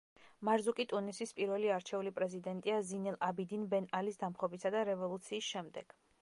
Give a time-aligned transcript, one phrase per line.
[0.47, 5.97] მარზუკი ტუნისის პირველი არჩეული პრეზიდენტია ზინ ელ-აბიდინ ბენ ალის დამხობისა და რევოლუციის შემდეგ.